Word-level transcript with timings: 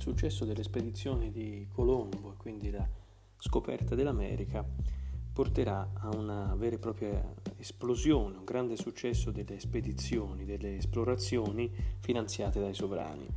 il 0.00 0.06
successo 0.06 0.46
delle 0.46 0.62
spedizioni 0.62 1.30
di 1.30 1.68
Colombo 1.70 2.32
e 2.32 2.36
quindi 2.38 2.70
la 2.70 2.88
scoperta 3.36 3.94
dell'America 3.94 4.66
porterà 5.32 5.90
a 5.94 6.08
una 6.16 6.54
vera 6.56 6.76
e 6.76 6.78
propria 6.78 7.34
esplosione, 7.58 8.38
un 8.38 8.44
grande 8.44 8.76
successo 8.76 9.30
delle 9.30 9.60
spedizioni, 9.60 10.44
delle 10.46 10.76
esplorazioni 10.76 11.70
finanziate 12.00 12.60
dai 12.60 12.74
sovrani. 12.74 13.28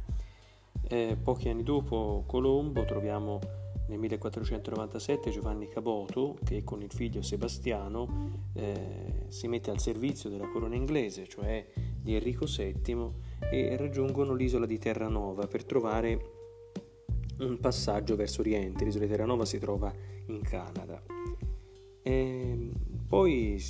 Eh, 0.87 1.17
pochi 1.21 1.49
anni 1.49 1.63
dopo 1.63 2.23
Colombo 2.25 2.85
troviamo 2.85 3.39
nel 3.87 3.99
1497 3.99 5.29
Giovanni 5.31 5.67
Caboto 5.67 6.37
che 6.45 6.63
con 6.63 6.81
il 6.81 6.91
figlio 6.91 7.21
Sebastiano 7.21 8.47
eh, 8.53 9.25
si 9.27 9.47
mette 9.47 9.69
al 9.69 9.79
servizio 9.79 10.29
della 10.29 10.47
corona 10.47 10.75
inglese, 10.75 11.27
cioè 11.27 11.65
di 12.01 12.15
Enrico 12.15 12.45
VII, 12.45 13.11
e 13.51 13.75
raggiungono 13.75 14.33
l'isola 14.33 14.65
di 14.65 14.77
Terranova 14.77 15.47
per 15.47 15.65
trovare 15.65 16.32
un 17.39 17.59
passaggio 17.59 18.15
verso 18.15 18.41
oriente. 18.41 18.83
L'isola 18.83 19.05
di 19.05 19.11
Terranova 19.11 19.45
si 19.45 19.57
trova 19.57 19.93
in 20.27 20.41
Canada. 20.41 21.01
E 22.01 22.71
poi 23.07 23.61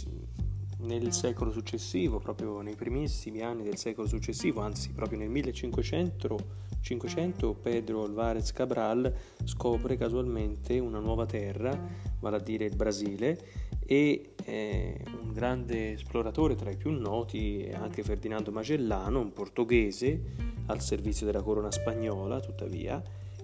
nel 0.84 1.14
secolo 1.14 1.52
successivo, 1.52 2.20
proprio 2.20 2.62
nei 2.62 2.76
primissimi 2.76 3.42
anni 3.42 3.64
del 3.64 3.78
secolo 3.78 4.08
successivo, 4.08 4.62
anzi 4.62 4.92
proprio 4.92 5.20
nel 5.20 5.30
1500, 5.30 6.38
500 6.82 7.54
Pedro 7.54 8.04
Alvarez 8.04 8.52
Cabral 8.52 9.14
scopre 9.46 9.96
casualmente 9.96 10.80
una 10.80 11.00
nuova 11.00 11.26
terra, 11.26 11.78
vale 12.20 12.36
a 12.36 12.40
dire 12.40 12.66
il 12.66 12.76
Brasile, 12.76 13.72
e 13.86 14.34
eh, 14.46 15.04
un 15.22 15.32
grande 15.32 15.94
esploratore 15.94 16.56
tra 16.56 16.70
i 16.70 16.78
più 16.78 16.92
noti 16.92 17.64
è 17.64 17.74
anche 17.74 18.04
Ferdinando 18.04 18.52
Magellano, 18.52 19.20
un 19.20 19.34
portoghese 19.34 20.22
al 20.68 20.82
servizio 20.82 21.26
della 21.26 21.42
corona 21.42 21.72
spagnola, 21.72 22.40
tuttavia, 22.40 23.02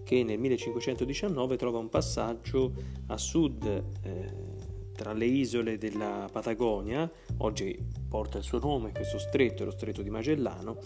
che 0.10 0.24
nel 0.24 0.40
1519 0.40 1.56
trova 1.56 1.78
un 1.78 1.88
passaggio 1.88 2.74
a 3.10 3.18
sud 3.18 3.64
eh, 4.02 4.32
tra 4.96 5.14
le 5.14 5.26
isole 5.26 5.78
della 5.78 6.28
Patagonia, 6.32 7.08
oggi 7.38 7.78
porta 8.08 8.40
il 8.40 8.44
suo 8.44 8.58
nome, 8.58 8.92
questo 8.92 9.20
stretto, 9.20 9.66
lo 9.66 9.70
stretto 9.70 10.02
di 10.02 10.10
Magellano, 10.10 10.80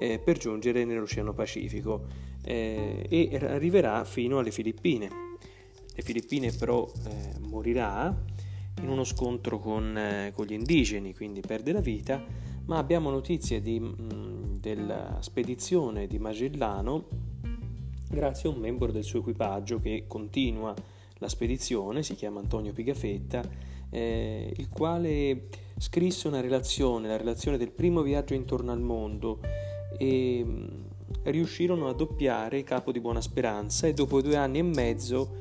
eh, 0.00 0.18
per 0.18 0.38
giungere 0.38 0.84
nell'Oceano 0.84 1.34
Pacifico 1.34 2.06
eh, 2.42 3.06
e 3.08 3.36
arriverà 3.40 4.02
fino 4.02 4.40
alle 4.40 4.50
Filippine. 4.50 5.08
Le 5.94 6.02
Filippine 6.02 6.50
però 6.50 6.84
eh, 7.06 7.38
morirà 7.38 8.12
in 8.80 8.88
uno 8.88 9.04
scontro 9.04 9.60
con, 9.60 9.96
eh, 9.96 10.32
con, 10.34 10.46
gli 10.46 10.54
indigeni, 10.54 11.14
quindi 11.14 11.42
perde 11.42 11.70
la 11.70 11.80
vita, 11.80 12.26
ma 12.64 12.78
abbiamo 12.78 13.08
notizie 13.10 13.60
di, 13.60 13.78
mh, 13.78 13.94
mm, 14.02 14.56
della 14.56 15.18
spedizione 15.20 16.08
di 16.08 16.18
Magellano 16.18 17.27
grazie 18.08 18.48
a 18.48 18.52
un 18.52 18.58
membro 18.58 18.90
del 18.90 19.04
suo 19.04 19.20
equipaggio 19.20 19.80
che 19.80 20.04
continua 20.06 20.74
la 21.18 21.28
spedizione, 21.28 22.02
si 22.02 22.14
chiama 22.14 22.40
Antonio 22.40 22.72
Pigafetta, 22.72 23.42
eh, 23.90 24.52
il 24.56 24.68
quale 24.68 25.48
scrisse 25.78 26.28
una 26.28 26.40
relazione, 26.40 27.08
la 27.08 27.16
relazione 27.16 27.56
del 27.56 27.70
primo 27.70 28.02
viaggio 28.02 28.34
intorno 28.34 28.72
al 28.72 28.80
mondo 28.80 29.40
e 29.96 30.42
mm, 30.44 30.66
riuscirono 31.24 31.88
a 31.88 31.94
doppiare 31.94 32.62
Capo 32.62 32.92
di 32.92 33.00
Buona 33.00 33.20
Speranza 33.20 33.86
e 33.86 33.94
dopo 33.94 34.20
due 34.20 34.36
anni 34.36 34.58
e 34.58 34.62
mezzo 34.62 35.36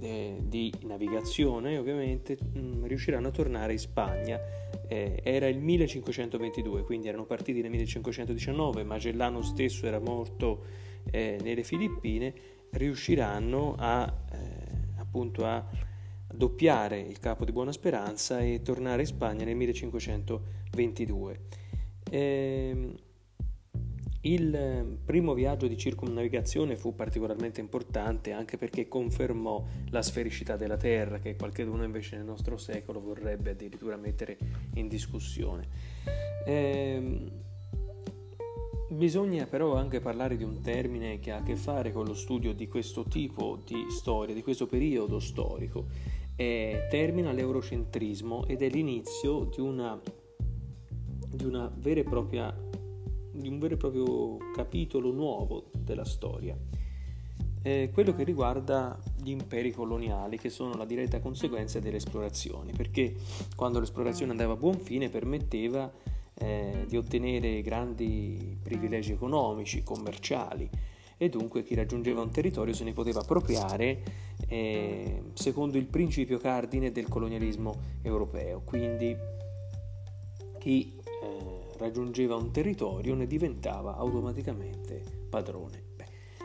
eh, 0.00 0.36
di 0.42 0.72
navigazione 0.82 1.78
ovviamente 1.78 2.36
mh, 2.40 2.58
mm, 2.58 2.84
riusciranno 2.84 3.28
a 3.28 3.32
tornare 3.32 3.72
in 3.72 3.78
Spagna. 3.78 4.38
Eh, 4.86 5.20
era 5.22 5.48
il 5.48 5.58
1522, 5.58 6.82
quindi 6.82 7.08
erano 7.08 7.24
partiti 7.24 7.60
nel 7.60 7.70
1519, 7.70 8.84
Magellano 8.84 9.42
stesso 9.42 9.86
era 9.86 9.98
morto 9.98 10.82
eh, 11.10 11.38
nelle 11.42 11.62
Filippine, 11.62 12.34
riusciranno 12.70 13.74
a 13.78 14.12
eh, 14.32 14.38
appunto 14.98 15.44
a 15.44 15.64
doppiare 16.32 16.98
il 16.98 17.18
capo 17.18 17.44
di 17.44 17.52
Buona 17.52 17.72
Speranza 17.72 18.40
e 18.40 18.62
tornare 18.62 19.02
in 19.02 19.06
Spagna 19.06 19.44
nel 19.44 19.56
1522. 19.56 21.40
Eh, 22.10 22.94
il 24.24 24.98
primo 25.04 25.34
viaggio 25.34 25.66
di 25.66 25.76
circumnavigazione 25.76 26.76
fu 26.76 26.94
particolarmente 26.94 27.60
importante 27.60 28.32
anche 28.32 28.56
perché 28.56 28.88
confermò 28.88 29.62
la 29.90 30.00
sfericità 30.00 30.56
della 30.56 30.78
Terra 30.78 31.18
che 31.18 31.36
qualcuno 31.36 31.84
invece 31.84 32.16
nel 32.16 32.24
nostro 32.24 32.56
secolo 32.56 33.00
vorrebbe 33.00 33.50
addirittura 33.50 33.96
mettere 33.96 34.38
in 34.74 34.88
discussione. 34.88 35.68
Eh, 36.46 37.30
Bisogna 38.94 39.46
però 39.46 39.74
anche 39.74 39.98
parlare 40.00 40.36
di 40.36 40.44
un 40.44 40.60
termine 40.60 41.18
che 41.18 41.32
ha 41.32 41.38
a 41.38 41.42
che 41.42 41.56
fare 41.56 41.92
con 41.92 42.04
lo 42.04 42.14
studio 42.14 42.54
di 42.54 42.68
questo 42.68 43.02
tipo 43.02 43.58
di 43.64 43.86
storia, 43.90 44.32
di 44.32 44.42
questo 44.42 44.66
periodo 44.66 45.18
storico. 45.18 45.86
È, 46.36 46.86
termina 46.88 47.32
l'eurocentrismo 47.32 48.46
ed 48.46 48.62
è 48.62 48.68
l'inizio 48.68 49.50
di 49.52 49.60
una, 49.60 50.00
di 51.28 51.44
una 51.44 51.72
propria 52.04 52.56
di 53.32 53.48
un 53.48 53.58
vero 53.58 53.74
e 53.74 53.76
proprio 53.76 54.36
capitolo 54.54 55.10
nuovo 55.10 55.70
della 55.72 56.04
storia. 56.04 56.56
È 57.62 57.90
quello 57.92 58.14
che 58.14 58.22
riguarda 58.22 58.96
gli 59.20 59.30
imperi 59.30 59.72
coloniali, 59.72 60.38
che 60.38 60.50
sono 60.50 60.74
la 60.74 60.84
diretta 60.84 61.18
conseguenza 61.18 61.80
delle 61.80 61.96
esplorazioni, 61.96 62.70
perché 62.70 63.16
quando 63.56 63.80
l'esplorazione 63.80 64.30
andava 64.30 64.52
a 64.52 64.56
buon 64.56 64.78
fine 64.78 65.08
permetteva 65.08 65.90
eh, 66.34 66.84
di 66.86 66.96
ottenere 66.96 67.62
grandi 67.62 68.58
privilegi 68.62 69.12
economici, 69.12 69.82
commerciali 69.82 70.68
e 71.16 71.28
dunque 71.28 71.62
chi 71.62 71.74
raggiungeva 71.74 72.20
un 72.20 72.30
territorio 72.30 72.74
se 72.74 72.84
ne 72.84 72.92
poteva 72.92 73.20
appropriare 73.20 74.02
eh, 74.48 75.22
secondo 75.34 75.78
il 75.78 75.86
principio 75.86 76.38
cardine 76.38 76.90
del 76.92 77.08
colonialismo 77.08 77.76
europeo. 78.02 78.62
Quindi 78.64 79.16
chi 80.58 80.96
eh, 80.96 81.76
raggiungeva 81.78 82.36
un 82.36 82.50
territorio 82.50 83.14
ne 83.14 83.26
diventava 83.26 83.96
automaticamente 83.96 85.02
padrone. 85.28 85.93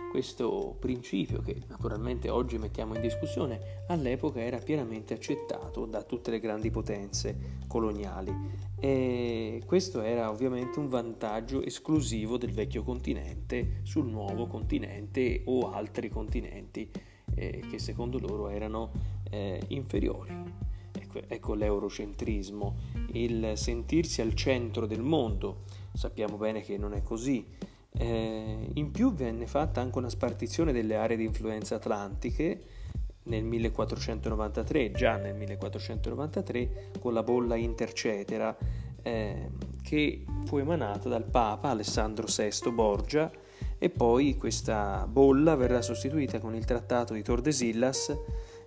Questo 0.09 0.75
principio, 0.79 1.41
che 1.41 1.61
naturalmente 1.67 2.29
oggi 2.29 2.57
mettiamo 2.57 2.95
in 2.95 3.01
discussione, 3.01 3.83
all'epoca 3.87 4.41
era 4.41 4.57
pienamente 4.57 5.13
accettato 5.13 5.85
da 5.85 6.01
tutte 6.01 6.31
le 6.31 6.39
grandi 6.39 6.71
potenze 6.71 7.57
coloniali 7.67 8.33
e 8.79 9.61
questo 9.65 10.01
era 10.01 10.29
ovviamente 10.29 10.79
un 10.79 10.89
vantaggio 10.89 11.61
esclusivo 11.61 12.37
del 12.37 12.51
vecchio 12.51 12.81
continente 12.81 13.81
sul 13.83 14.07
nuovo 14.07 14.47
continente 14.47 15.43
o 15.45 15.71
altri 15.71 16.09
continenti 16.09 16.89
eh, 17.35 17.61
che 17.69 17.77
secondo 17.77 18.17
loro 18.17 18.49
erano 18.49 18.91
eh, 19.29 19.61
inferiori. 19.67 20.33
Ecco, 20.91 21.21
ecco 21.27 21.53
l'eurocentrismo, 21.53 22.75
il 23.11 23.51
sentirsi 23.55 24.21
al 24.21 24.33
centro 24.33 24.87
del 24.87 25.01
mondo. 25.01 25.63
Sappiamo 25.93 26.37
bene 26.37 26.61
che 26.61 26.77
non 26.77 26.93
è 26.93 27.03
così 27.03 27.45
eh, 28.01 28.69
in 28.75 28.91
più 28.91 29.13
venne 29.13 29.45
fatta 29.45 29.81
anche 29.81 29.97
una 29.97 30.09
spartizione 30.09 30.71
delle 30.71 30.95
aree 30.95 31.17
di 31.17 31.25
influenza 31.25 31.75
atlantiche 31.75 32.61
nel 33.23 33.43
1493, 33.43 34.91
già 34.91 35.17
nel 35.17 35.35
1493, 35.35 36.91
con 36.99 37.13
la 37.13 37.23
bolla 37.23 37.55
intercetera 37.55 38.55
eh, 39.01 39.49
che 39.83 40.23
fu 40.45 40.57
emanata 40.57 41.09
dal 41.09 41.25
Papa 41.25 41.69
Alessandro 41.69 42.25
VI 42.25 42.71
Borgia 42.71 43.29
e 43.77 43.89
poi 43.89 44.37
questa 44.37 45.05
bolla 45.05 45.55
verrà 45.55 45.81
sostituita 45.81 46.39
con 46.39 46.55
il 46.55 46.63
Trattato 46.63 47.13
di 47.13 47.21
Tordesillas 47.21 48.17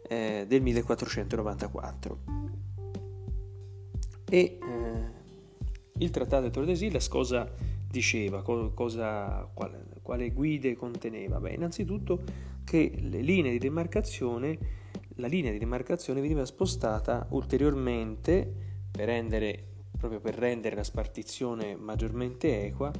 eh, 0.09 0.45
del 0.47 0.61
1494. 0.61 2.19
E 4.29 4.39
eh, 4.39 4.59
il 5.99 6.11
Trattato 6.11 6.45
di 6.45 6.51
Tordesillas 6.51 7.09
cosa 7.09 7.72
diceva, 7.93 8.43
cosa, 8.43 9.49
quale, 9.53 9.85
quale 10.01 10.31
guide 10.31 10.75
conteneva? 10.75 11.39
Beh, 11.39 11.53
innanzitutto 11.53 12.23
che 12.65 12.95
le 12.97 13.21
linee 13.21 13.53
di 13.53 13.59
demarcazione, 13.59 14.59
la 15.17 15.27
linea 15.27 15.53
di 15.53 15.59
demarcazione 15.59 16.23
veniva 16.23 16.47
spostata 16.47 17.27
ulteriormente 17.31 18.51
per 18.91 19.07
rendere, 19.07 19.67
proprio 19.97 20.21
per 20.21 20.35
rendere 20.35 20.75
la 20.75 20.85
spartizione 20.85 21.77
maggiormente 21.77 22.65
equa 22.65 22.91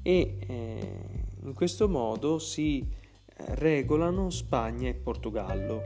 e 0.00 0.38
eh, 0.38 1.24
in 1.42 1.52
questo 1.52 1.88
modo 1.88 2.38
si 2.38 2.78
eh, 2.78 3.54
regolano 3.56 4.30
Spagna 4.30 4.88
e 4.88 4.94
Portogallo, 4.94 5.82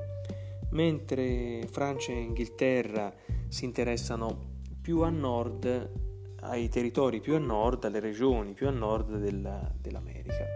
mentre 0.73 1.67
Francia 1.67 2.13
e 2.13 2.21
Inghilterra 2.21 3.11
si 3.49 3.65
interessano 3.65 4.59
più 4.83 5.01
a 5.01 5.09
nord 5.09 6.10
ai 6.41 6.69
territori 6.69 7.21
più 7.21 7.35
a 7.35 7.39
nord, 7.39 7.85
alle 7.85 8.01
regioni 8.01 8.53
più 8.53 8.69
a 8.69 8.71
nord 8.71 9.19
della, 9.19 9.71
dell'America. 9.79 10.47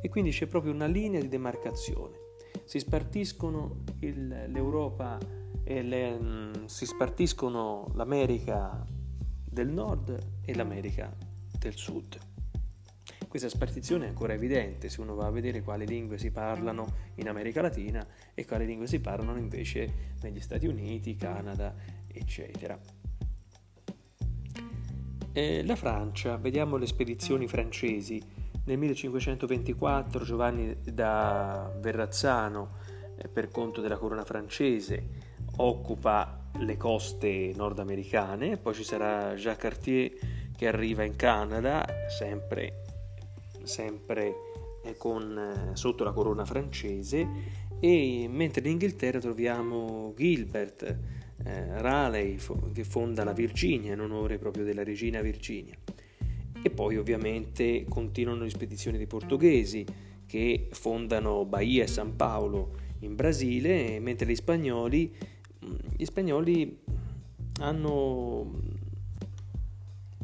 E 0.00 0.08
quindi 0.08 0.30
c'è 0.30 0.46
proprio 0.46 0.72
una 0.72 0.86
linea 0.86 1.20
di 1.20 1.28
demarcazione. 1.28 2.20
Si 2.64 2.78
spartiscono 2.78 3.84
il, 4.00 4.50
l'Europa 4.50 5.18
e 5.64 5.82
le, 5.82 6.18
mm, 6.18 6.64
si 6.66 6.86
spartiscono 6.86 7.90
l'America 7.94 8.84
del 9.44 9.68
nord 9.68 10.18
e 10.44 10.54
l'America 10.54 11.14
del 11.58 11.76
sud. 11.76 12.18
questa 13.28 13.48
spartizione 13.48 14.04
è 14.04 14.08
ancora 14.08 14.34
evidente 14.34 14.90
se 14.90 15.00
uno 15.00 15.14
va 15.14 15.26
a 15.26 15.30
vedere 15.30 15.62
quali 15.62 15.86
lingue 15.86 16.18
si 16.18 16.30
parlano 16.30 16.86
in 17.14 17.28
America 17.28 17.62
Latina 17.62 18.06
e 18.34 18.44
quali 18.44 18.66
lingue 18.66 18.86
si 18.86 19.00
parlano 19.00 19.38
invece 19.38 20.16
negli 20.20 20.40
Stati 20.40 20.66
Uniti, 20.66 21.16
Canada, 21.16 21.74
eccetera. 22.08 23.01
E 25.34 25.64
la 25.64 25.76
Francia, 25.76 26.36
vediamo 26.36 26.76
le 26.76 26.86
spedizioni 26.86 27.48
francesi. 27.48 28.22
Nel 28.64 28.76
1524 28.76 30.24
Giovanni 30.24 30.76
da 30.84 31.72
Verrazzano, 31.80 32.76
eh, 33.16 33.28
per 33.28 33.48
conto 33.48 33.80
della 33.80 33.96
corona 33.96 34.24
francese, 34.24 35.30
occupa 35.56 36.50
le 36.58 36.76
coste 36.76 37.52
nordamericane, 37.56 38.58
poi 38.58 38.74
ci 38.74 38.84
sarà 38.84 39.34
Jacques 39.34 39.72
Cartier 39.72 40.12
che 40.54 40.68
arriva 40.68 41.02
in 41.02 41.16
Canada, 41.16 41.82
sempre 42.08 42.82
sempre 43.62 44.34
eh, 44.84 44.96
con, 44.96 45.70
eh, 45.72 45.76
sotto 45.76 46.04
la 46.04 46.12
corona 46.12 46.44
francese, 46.44 47.26
e 47.80 48.28
mentre 48.28 48.60
in 48.64 48.72
Inghilterra 48.72 49.18
troviamo 49.18 50.12
Gilbert 50.14 50.98
eh, 51.44 51.80
Raleigh 51.80 52.40
che 52.72 52.84
fonda 52.84 53.24
la 53.24 53.32
Virginia 53.32 53.92
in 53.92 54.00
onore 54.00 54.38
proprio 54.38 54.64
della 54.64 54.84
regina 54.84 55.20
Virginia. 55.20 55.76
E 56.62 56.70
poi 56.70 56.96
ovviamente 56.96 57.84
continuano 57.88 58.42
le 58.42 58.50
spedizioni 58.50 58.96
dei 58.96 59.06
portoghesi 59.06 59.84
che 60.26 60.68
fondano 60.70 61.44
Bahia 61.44 61.84
e 61.84 61.88
San 61.88 62.16
Paolo 62.16 62.80
in 63.00 63.16
Brasile, 63.16 63.98
mentre 63.98 64.26
gli 64.26 64.34
spagnoli, 64.34 65.14
gli 65.96 66.04
spagnoli 66.04 66.78
hanno, 67.60 68.62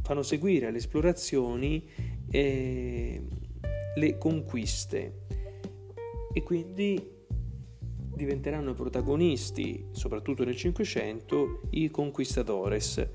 fanno 0.02 0.22
seguire 0.22 0.66
alle 0.66 0.78
esplorazioni 0.78 1.86
eh, 2.30 3.22
le 3.96 4.18
conquiste 4.18 5.26
e 6.32 6.42
quindi 6.42 7.17
diventeranno 8.18 8.74
protagonisti, 8.74 9.86
soprattutto 9.92 10.44
nel 10.44 10.56
Cinquecento, 10.56 11.62
i 11.70 11.88
conquistadores, 11.88 13.08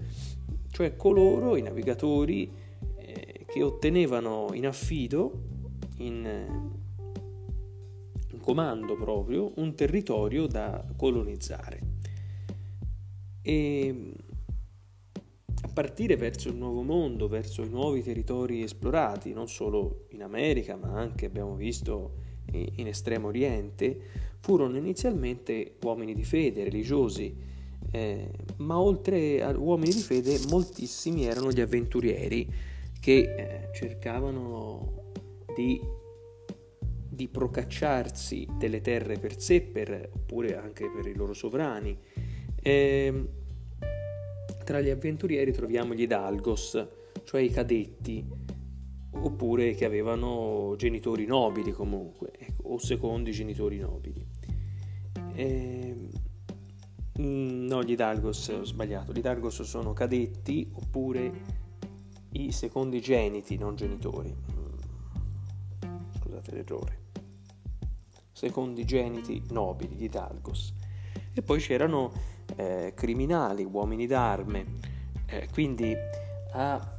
cioè 0.72 0.96
coloro, 0.96 1.58
i 1.58 1.62
navigatori 1.62 2.52
eh, 2.96 3.46
che 3.46 3.62
ottenevano 3.62 4.50
in 4.54 4.66
affido, 4.66 5.44
in, 5.98 6.26
in 8.30 8.40
comando 8.40 8.96
proprio, 8.96 9.52
un 9.58 9.76
territorio 9.76 10.48
da 10.48 10.84
colonizzare. 10.96 11.92
E 13.42 14.14
partire 15.74 16.16
verso 16.16 16.48
il 16.48 16.56
nuovo 16.56 16.82
mondo, 16.82 17.28
verso 17.28 17.62
i 17.62 17.70
nuovi 17.70 18.02
territori 18.02 18.64
esplorati, 18.64 19.34
non 19.34 19.50
solo 19.50 20.06
in 20.12 20.24
America, 20.24 20.78
ma 20.78 20.94
anche 20.94 21.26
abbiamo 21.26 21.56
visto 21.56 22.32
in 22.52 22.88
Estremo 22.88 23.28
Oriente, 23.28 23.98
furono 24.40 24.78
inizialmente 24.78 25.76
uomini 25.84 26.14
di 26.14 26.24
fede, 26.24 26.66
religiosi, 26.66 27.34
eh, 27.92 28.30
ma 28.58 28.80
oltre 28.80 29.42
a 29.42 29.58
uomini 29.58 29.94
di 29.94 30.02
fede 30.02 30.38
moltissimi 30.50 31.26
erano 31.26 31.52
gli 31.52 31.62
avventurieri 31.62 32.52
che 33.00 33.36
eh, 33.36 33.70
cercavano 33.74 35.12
di, 35.56 35.80
di, 37.10 37.28
procacciarsi 37.28 38.48
delle 38.58 38.82
terre 38.82 39.18
per 39.18 39.40
sé, 39.40 39.62
per, 39.62 40.10
oppure 40.14 40.58
anche 40.58 40.90
per 40.90 41.06
i 41.08 41.16
loro 41.16 41.34
sovrani. 41.34 41.98
Eh, 42.62 43.28
tra 44.64 44.80
gli 44.80 44.90
avventurieri 44.90 45.52
troviamo 45.52 45.94
gli 45.94 46.02
hidalgos, 46.02 46.88
cioè 47.26 47.42
i 47.42 47.50
cadetti, 47.50 48.26
oppure 49.26 49.74
che 49.74 49.86
avevano 49.86 50.76
genitori 50.78 51.26
nobili 51.26 51.72
comunque, 51.72 52.32
ecco, 52.38 52.70
o 52.70 52.78
secondi 52.78 53.32
genitori 53.32 53.78
nobili. 53.78 54.26
E... 55.34 55.88
Ehm, 57.16 57.66
no, 57.66 57.84
gli 57.84 57.92
hidalgos, 57.92 58.48
ho 58.50 58.64
sbagliato, 58.64 59.14
gli 59.14 59.20
hidalgos 59.20 59.62
sono 59.62 59.94
cadetti 59.94 60.70
oppure 60.74 61.62
i 62.32 62.52
secondi 62.52 63.00
geniti, 63.02 63.58
non 63.58 63.76
genitori. 63.76 64.36
Scusate 66.20 66.52
l'errore. 66.56 67.02
Secondi 68.32 68.84
geniti 68.86 69.44
nobili, 69.52 69.96
gli 69.96 70.04
hidalgos. 70.04 70.74
E 71.34 71.42
poi 71.42 71.60
c'erano 71.60 72.12
eh, 72.56 72.94
criminali, 72.96 73.64
uomini 73.64 74.08
d'arme, 74.08 74.66
eh, 75.28 75.48
quindi 75.52 75.96
a 76.54 76.93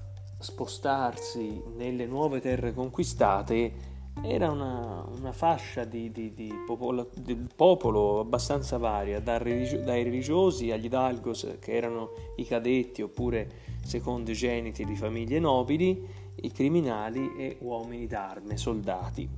spostarsi 0.45 1.63
nelle 1.77 2.07
nuove 2.07 2.41
terre 2.41 2.75
conquistate 2.75 3.93
era 4.23 4.51
una, 4.51 5.05
una 5.17 5.33
fascia 5.33 5.85
di, 5.85 6.13
di, 6.13 6.35
di 6.35 6.53
popolo, 6.67 7.11
del 7.17 7.49
popolo 7.55 8.21
abbastanza 8.21 8.79
varia, 8.79 9.21
da 9.21 9.39
religio, 9.39 9.81
dai 9.81 10.05
religiosi 10.05 10.71
agli 10.71 10.85
hidalgos 10.85 11.57
che 11.59 11.73
erano 11.73 12.11
i 12.37 12.45
cadetti 12.45 13.03
oppure 13.03 13.51
secondogeniti 13.83 14.85
di 14.85 14.95
famiglie 14.95 15.41
nobili, 15.41 16.07
i 16.37 16.53
criminali 16.53 17.35
e 17.37 17.57
uomini 17.61 18.07
d'arme, 18.07 18.57
soldati. 18.57 19.29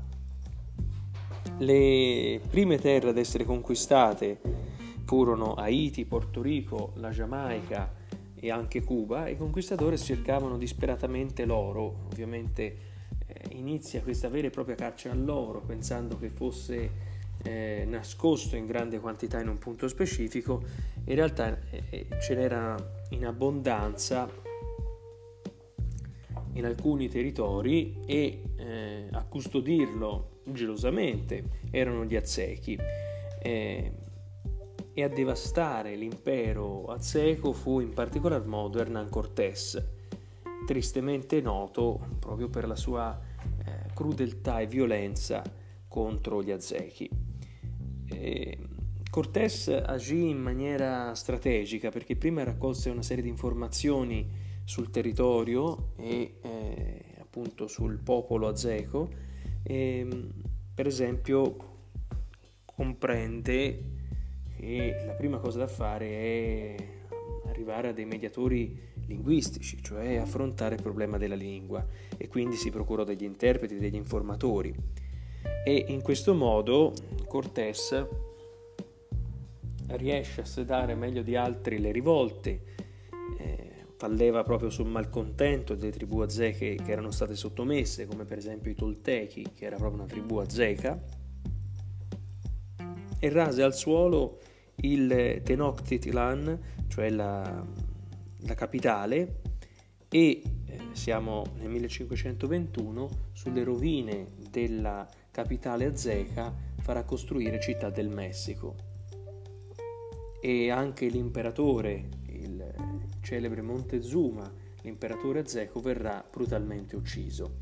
Le 1.58 2.40
prime 2.50 2.78
terre 2.78 3.10
ad 3.10 3.18
essere 3.18 3.44
conquistate 3.44 4.40
furono 5.04 5.54
Haiti, 5.54 6.04
Porto 6.04 6.42
Rico, 6.42 6.92
la 6.96 7.10
Giamaica 7.10 7.95
e 8.46 8.50
anche 8.52 8.84
Cuba, 8.84 9.28
i 9.28 9.36
conquistadores 9.36 10.02
cercavano 10.02 10.56
disperatamente 10.56 11.44
l'oro, 11.44 12.04
ovviamente 12.06 12.76
eh, 13.26 13.56
inizia 13.56 14.00
questa 14.02 14.28
vera 14.28 14.46
e 14.46 14.50
propria 14.50 14.76
caccia 14.76 15.10
all'oro 15.10 15.60
pensando 15.60 16.16
che 16.16 16.30
fosse 16.30 16.90
eh, 17.42 17.84
nascosto 17.88 18.54
in 18.54 18.66
grande 18.66 19.00
quantità 19.00 19.40
in 19.40 19.48
un 19.48 19.58
punto 19.58 19.88
specifico, 19.88 20.62
in 21.06 21.14
realtà 21.16 21.58
eh, 21.70 21.82
eh 21.90 22.06
ce 22.20 22.34
n'era 22.36 22.76
in 23.10 23.26
abbondanza 23.26 24.30
in 26.52 26.64
alcuni 26.64 27.08
territori 27.08 27.96
e 28.06 28.42
eh, 28.54 29.08
a 29.10 29.24
custodirlo 29.24 30.42
gelosamente 30.44 31.42
erano 31.72 32.04
gli 32.04 32.14
aztechi. 32.14 32.78
E 34.98 35.02
a 35.02 35.08
devastare 35.08 35.94
l'impero 35.94 36.86
azteco 36.86 37.52
fu 37.52 37.80
in 37.80 37.92
particolar 37.92 38.46
modo 38.46 38.78
Hernán 38.78 39.10
Cortés, 39.10 39.78
tristemente 40.64 41.42
noto 41.42 42.16
proprio 42.18 42.48
per 42.48 42.66
la 42.66 42.76
sua 42.76 43.20
eh, 43.58 43.92
crudeltà 43.92 44.60
e 44.60 44.66
violenza 44.66 45.42
contro 45.86 46.42
gli 46.42 46.50
aztechi. 46.50 47.10
Cortés 49.10 49.68
agì 49.68 50.30
in 50.30 50.38
maniera 50.38 51.14
strategica 51.14 51.90
perché 51.90 52.16
prima 52.16 52.42
raccolse 52.42 52.88
una 52.88 53.02
serie 53.02 53.22
di 53.22 53.28
informazioni 53.28 54.26
sul 54.64 54.90
territorio 54.90 55.92
e 55.96 56.38
eh, 56.40 57.04
appunto 57.20 57.66
sul 57.66 57.98
popolo 57.98 58.48
azteco, 58.48 59.10
e, 59.62 60.06
per 60.74 60.86
esempio 60.86 61.56
comprende 62.64 63.95
e 64.56 65.04
la 65.04 65.12
prima 65.12 65.38
cosa 65.38 65.58
da 65.58 65.66
fare 65.66 66.06
è 66.06 66.74
arrivare 67.48 67.88
a 67.88 67.92
dei 67.92 68.04
mediatori 68.04 68.94
linguistici, 69.06 69.82
cioè 69.82 70.16
affrontare 70.16 70.74
il 70.74 70.82
problema 70.82 71.18
della 71.18 71.34
lingua. 71.34 71.84
E 72.16 72.28
quindi 72.28 72.56
si 72.56 72.70
procurò 72.70 73.04
degli 73.04 73.24
interpreti, 73.24 73.78
degli 73.78 73.94
informatori. 73.94 74.74
E 75.64 75.84
in 75.88 76.02
questo 76.02 76.34
modo 76.34 76.92
Cortés 77.26 78.06
riesce 79.88 80.40
a 80.40 80.44
sedare 80.44 80.94
meglio 80.94 81.22
di 81.22 81.36
altri 81.36 81.78
le 81.78 81.92
rivolte, 81.92 82.60
eh, 83.38 83.72
falleva 83.96 84.42
proprio 84.42 84.70
sul 84.70 84.86
malcontento 84.86 85.74
delle 85.74 85.92
tribù 85.92 86.20
azeche 86.20 86.74
che 86.74 86.90
erano 86.90 87.10
state 87.10 87.34
sottomesse, 87.34 88.06
come 88.06 88.24
per 88.24 88.38
esempio 88.38 88.70
i 88.70 88.74
Toltechi, 88.74 89.46
che 89.54 89.64
era 89.64 89.76
proprio 89.76 90.00
una 90.00 90.08
tribù 90.08 90.38
azeca, 90.38 91.00
e 93.18 93.28
rase 93.28 93.62
al 93.62 93.74
suolo 93.74 94.38
il 94.76 95.40
Tenochtitlan, 95.42 96.58
cioè 96.88 97.10
la, 97.10 97.64
la 98.40 98.54
capitale, 98.54 99.40
e 100.08 100.42
eh, 100.66 100.78
siamo 100.92 101.44
nel 101.58 101.68
1521 101.68 103.08
sulle 103.32 103.64
rovine 103.64 104.28
della 104.50 105.08
capitale 105.30 105.86
azteca 105.86 106.54
farà 106.80 107.02
costruire 107.02 107.60
Città 107.60 107.90
del 107.90 108.08
Messico 108.08 108.94
e 110.40 110.70
anche 110.70 111.08
l'imperatore, 111.08 112.08
il 112.28 112.64
celebre 113.20 113.62
Montezuma, 113.62 114.50
l'imperatore 114.82 115.40
azteco, 115.40 115.80
verrà 115.80 116.24
brutalmente 116.30 116.94
ucciso. 116.94 117.56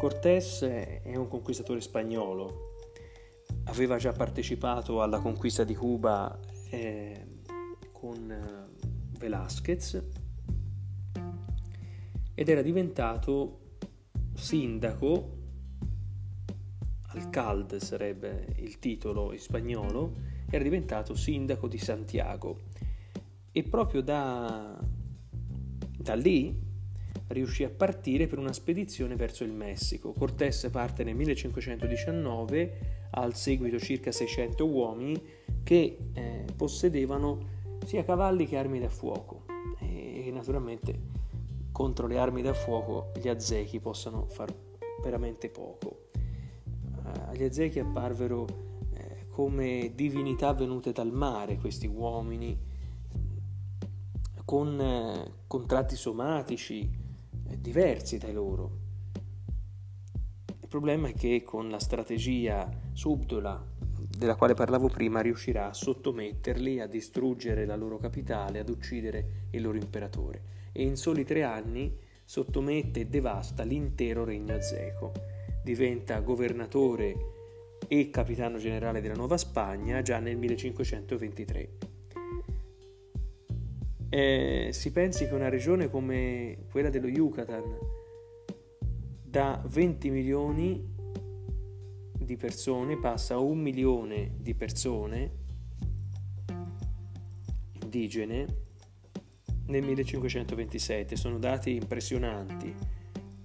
Cortés 0.00 0.62
è 0.62 1.14
un 1.14 1.28
conquistatore 1.28 1.80
spagnolo, 1.80 2.75
aveva 3.66 3.96
già 3.96 4.12
partecipato 4.12 5.02
alla 5.02 5.18
conquista 5.20 5.64
di 5.64 5.74
Cuba 5.74 6.38
eh, 6.70 7.26
con 7.92 8.30
eh, 8.30 9.18
Velázquez 9.18 10.02
ed 12.34 12.48
era 12.48 12.62
diventato 12.62 13.60
sindaco, 14.34 15.38
alcalde 17.08 17.80
sarebbe 17.80 18.54
il 18.58 18.78
titolo 18.78 19.32
in 19.32 19.38
spagnolo, 19.38 20.12
era 20.50 20.62
diventato 20.62 21.14
sindaco 21.14 21.66
di 21.66 21.78
Santiago 21.78 22.60
e 23.50 23.62
proprio 23.62 24.02
da, 24.02 24.78
da 25.98 26.14
lì 26.14 26.64
riuscì 27.28 27.64
a 27.64 27.70
partire 27.70 28.26
per 28.26 28.38
una 28.38 28.52
spedizione 28.52 29.16
verso 29.16 29.42
il 29.44 29.52
Messico. 29.52 30.12
Cortés 30.12 30.68
parte 30.70 31.04
nel 31.04 31.14
1519, 31.14 32.95
al 33.10 33.34
seguito 33.34 33.78
circa 33.78 34.12
600 34.12 34.66
uomini 34.66 35.22
che 35.62 35.98
eh, 36.12 36.44
possedevano 36.54 37.54
sia 37.84 38.04
cavalli 38.04 38.46
che 38.46 38.56
armi 38.56 38.80
da 38.80 38.88
fuoco 38.88 39.44
e, 39.78 40.26
e 40.26 40.30
naturalmente 40.30 41.14
contro 41.72 42.06
le 42.06 42.18
armi 42.18 42.42
da 42.42 42.54
fuoco 42.54 43.12
gli 43.20 43.28
azzechi 43.28 43.80
possano 43.80 44.26
far 44.26 44.52
veramente 45.02 45.48
poco. 45.50 46.08
Uh, 46.54 47.28
agli 47.28 47.44
azzechi 47.44 47.78
apparvero 47.78 48.46
eh, 48.94 49.26
come 49.28 49.92
divinità 49.94 50.52
venute 50.54 50.92
dal 50.92 51.12
mare 51.12 51.58
questi 51.58 51.86
uomini 51.86 52.58
con 54.44 54.80
eh, 54.80 55.32
contratti 55.46 55.96
somatici 55.96 56.88
eh, 57.48 57.60
diversi 57.60 58.16
dai 58.16 58.32
loro. 58.32 58.84
Il 60.60 60.68
problema 60.68 61.08
è 61.08 61.12
che 61.12 61.42
con 61.42 61.68
la 61.68 61.78
strategia 61.78 62.68
subdola 62.96 63.62
della 64.16 64.36
quale 64.36 64.54
parlavo 64.54 64.88
prima 64.88 65.20
riuscirà 65.20 65.68
a 65.68 65.74
sottometterli, 65.74 66.80
a 66.80 66.86
distruggere 66.86 67.66
la 67.66 67.76
loro 67.76 67.98
capitale, 67.98 68.58
ad 68.58 68.70
uccidere 68.70 69.48
il 69.50 69.60
loro 69.60 69.76
imperatore 69.76 70.70
e 70.72 70.82
in 70.82 70.96
soli 70.96 71.24
tre 71.24 71.42
anni 71.42 71.94
sottomette 72.24 73.00
e 73.00 73.06
devasta 73.06 73.64
l'intero 73.64 74.24
regno 74.24 74.54
azteco. 74.54 75.12
Diventa 75.62 76.20
governatore 76.20 77.14
e 77.86 78.08
capitano 78.08 78.56
generale 78.56 79.02
della 79.02 79.14
Nuova 79.14 79.36
Spagna 79.36 80.00
già 80.00 80.18
nel 80.18 80.38
1523. 80.38 81.68
Eh, 84.08 84.70
si 84.72 84.90
pensi 84.90 85.26
che 85.26 85.34
una 85.34 85.50
regione 85.50 85.90
come 85.90 86.64
quella 86.70 86.88
dello 86.88 87.08
Yucatan, 87.08 87.76
da 89.22 89.62
20 89.66 90.10
milioni 90.10 90.94
di 92.26 92.36
persone 92.36 92.98
passa 92.98 93.34
a 93.34 93.38
un 93.38 93.58
milione 93.58 94.32
di 94.36 94.54
persone 94.54 95.30
indigene 97.80 98.64
nel 99.66 99.82
1527. 99.82 101.16
Sono 101.16 101.38
dati 101.38 101.74
impressionanti 101.74 102.74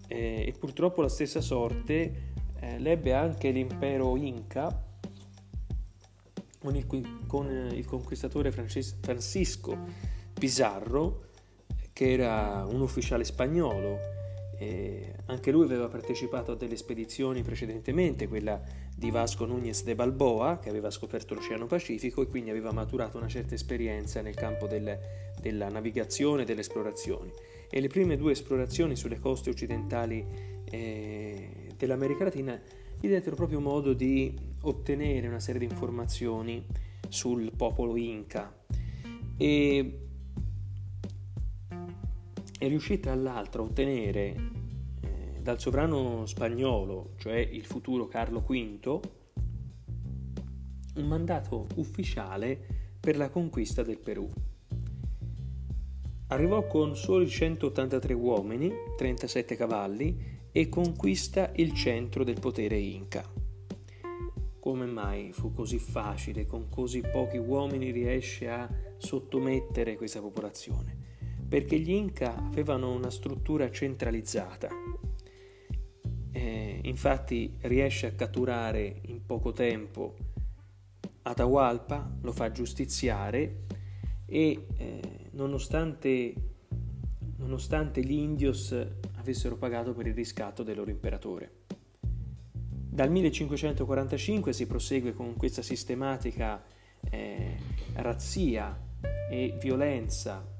eh, 0.07 0.45
e 0.47 0.53
purtroppo 0.59 1.01
la 1.01 1.07
stessa 1.07 1.39
sorte 1.39 2.33
eh, 2.59 2.79
l'ebbe 2.79 3.13
anche 3.13 3.51
l'impero 3.51 4.17
Inca 4.17 4.89
con 6.59 6.75
il, 6.75 6.85
con 7.27 7.69
il 7.71 7.85
conquistatore 7.85 8.51
Francis, 8.51 8.97
Francisco 8.99 9.77
Pizarro 10.33 11.29
che 11.93 12.11
era 12.11 12.65
un 12.67 12.81
ufficiale 12.81 13.23
spagnolo 13.23 14.20
anche 15.25 15.51
lui 15.51 15.63
aveva 15.63 15.87
partecipato 15.87 16.51
a 16.51 16.55
delle 16.55 16.75
spedizioni 16.75 17.41
precedentemente, 17.41 18.27
quella 18.27 18.61
di 18.95 19.09
Vasco 19.09 19.45
Núñez 19.45 19.83
de 19.83 19.95
Balboa, 19.95 20.59
che 20.59 20.69
aveva 20.69 20.91
scoperto 20.91 21.33
l'Oceano 21.33 21.65
Pacifico 21.65 22.21
e 22.21 22.27
quindi 22.27 22.49
aveva 22.49 22.71
maturato 22.71 23.17
una 23.17 23.27
certa 23.27 23.55
esperienza 23.55 24.21
nel 24.21 24.35
campo 24.35 24.67
del, 24.67 24.97
della 25.39 25.69
navigazione 25.69 26.43
e 26.43 26.45
delle 26.45 26.61
esplorazioni. 26.61 27.31
E 27.69 27.79
le 27.79 27.87
prime 27.87 28.17
due 28.17 28.33
esplorazioni 28.33 28.95
sulle 28.95 29.19
coste 29.19 29.49
occidentali 29.49 30.25
eh, 30.65 31.49
dell'America 31.77 32.25
Latina 32.25 32.59
gli 32.99 33.07
dettero 33.07 33.35
proprio 33.35 33.59
modo 33.59 33.93
di 33.93 34.37
ottenere 34.61 35.27
una 35.27 35.39
serie 35.39 35.59
di 35.59 35.65
informazioni 35.65 36.63
sul 37.09 37.51
popolo 37.55 37.95
Inca. 37.95 38.53
E 39.37 40.10
è 42.61 42.67
riuscì 42.67 42.99
tra 42.99 43.15
l'altro 43.15 43.63
a 43.63 43.65
ottenere 43.65 44.35
eh, 45.01 45.41
dal 45.41 45.59
sovrano 45.59 46.27
spagnolo, 46.27 47.13
cioè 47.17 47.37
il 47.37 47.65
futuro 47.65 48.07
Carlo 48.07 48.41
V, 48.41 48.99
un 50.97 51.07
mandato 51.07 51.65
ufficiale 51.77 52.55
per 52.99 53.17
la 53.17 53.29
conquista 53.29 53.81
del 53.81 53.97
Perù. 53.97 54.29
Arrivò 56.27 56.67
con 56.67 56.95
soli 56.95 57.27
183 57.27 58.13
uomini, 58.13 58.71
37 58.95 59.55
cavalli 59.55 60.15
e 60.51 60.69
conquista 60.69 61.51
il 61.55 61.73
centro 61.73 62.23
del 62.23 62.39
potere 62.39 62.77
inca. 62.77 63.27
Come 64.59 64.85
mai 64.85 65.33
fu 65.33 65.51
così 65.51 65.79
facile, 65.79 66.45
con 66.45 66.69
così 66.69 67.01
pochi 67.01 67.37
uomini 67.37 67.89
riesce 67.89 68.47
a 68.47 68.69
sottomettere 68.97 69.95
questa 69.95 70.21
popolazione? 70.21 71.00
Perché 71.51 71.77
gli 71.77 71.91
Inca 71.91 72.33
avevano 72.33 72.93
una 72.93 73.09
struttura 73.09 73.69
centralizzata. 73.69 74.69
Eh, 76.31 76.79
infatti 76.83 77.57
riesce 77.63 78.07
a 78.07 78.11
catturare 78.13 79.01
in 79.07 79.25
poco 79.25 79.51
tempo 79.51 80.15
Atahualpa, 81.23 82.09
lo 82.21 82.31
fa 82.31 82.51
giustiziare 82.51 83.63
e 84.25 84.65
eh, 84.77 85.01
nonostante, 85.31 86.33
nonostante 87.39 88.01
gli 88.01 88.13
indios 88.13 88.73
avessero 89.15 89.57
pagato 89.57 89.93
per 89.93 90.07
il 90.07 90.13
riscatto 90.13 90.63
del 90.63 90.77
loro 90.77 90.89
imperatore. 90.89 91.65
Dal 91.99 93.11
1545 93.11 94.53
si 94.53 94.65
prosegue 94.67 95.13
con 95.13 95.35
questa 95.35 95.61
sistematica 95.61 96.63
eh, 97.09 97.57
razzia 97.95 98.87
e 99.29 99.57
violenza, 99.59 100.50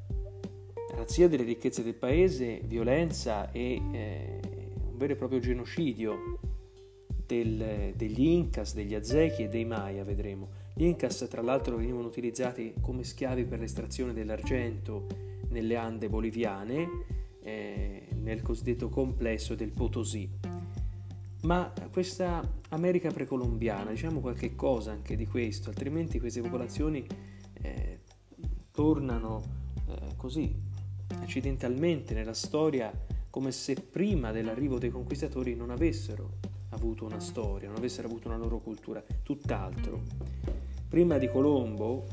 razzia 0.96 1.28
delle 1.28 1.44
ricchezze 1.44 1.84
del 1.84 1.96
paese, 1.96 2.62
violenza 2.66 3.52
e 3.52 3.82
eh, 3.92 4.40
un 4.90 4.98
vero 4.98 5.14
e 5.14 5.16
proprio 5.16 5.40
genocidio 5.40 6.40
del, 7.26 7.94
degli 7.96 8.26
Incas, 8.26 8.74
degli 8.74 8.94
Azechi 8.94 9.44
e 9.44 9.50
dei 9.50 9.66
Maya, 9.66 10.04
vedremo. 10.04 10.50
Gli 10.74 10.84
Incas 10.84 11.28
tra 11.30 11.42
l'altro 11.42 11.78
venivano 11.78 12.08
utilizzati 12.08 12.74
come 12.82 13.04
schiavi 13.04 13.46
per 13.46 13.60
l'estrazione 13.60 14.14
dell'argento 14.14 15.08
nelle 15.50 15.76
Ande 15.76 16.10
boliviane, 16.10 16.88
eh, 17.44 18.08
nel 18.16 18.42
cosiddetto 18.42 18.90
complesso 18.90 19.56
del 19.56 19.72
Potosí. 19.72 20.30
Ma 21.44 21.74
questa 21.92 22.60
America 22.70 23.10
precolombiana, 23.10 23.90
diciamo 23.90 24.20
qualche 24.20 24.56
cosa 24.56 24.92
anche 24.92 25.16
di 25.16 25.26
questo, 25.26 25.70
altrimenti 25.70 26.20
queste 26.20 26.42
popolazioni 26.42 27.06
eh, 27.62 28.00
tornano 28.72 29.42
eh, 29.88 30.16
così 30.16 30.70
accidentalmente 31.20 32.14
nella 32.14 32.34
storia 32.34 32.92
come 33.30 33.52
se 33.52 33.76
prima 33.76 34.32
dell'arrivo 34.32 34.78
dei 34.78 34.90
conquistatori 34.90 35.56
non 35.56 35.70
avessero 35.70 36.38
avuto 36.70 37.06
una 37.06 37.20
storia, 37.20 37.68
non 37.68 37.78
avessero 37.78 38.08
avuto 38.08 38.28
una 38.28 38.38
loro 38.38 38.60
cultura, 38.60 39.04
tutt'altro. 39.24 40.04
Prima 40.88 41.18
di 41.18 41.30
Colombo 41.30 42.06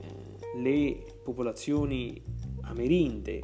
eh, 0.00 0.60
le 0.60 1.04
popolazioni 1.22 2.22
amerindi, 2.62 3.40